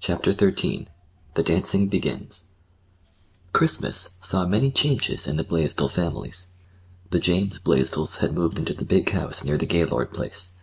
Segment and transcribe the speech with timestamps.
[0.00, 0.86] CHAPTER XIII
[1.32, 2.44] THE DANCING BEGINS
[3.54, 6.48] Christmas saw many changes in the Blaisdell families.
[7.08, 10.56] The James Blaisdells had moved into the big house near the Gaylord place.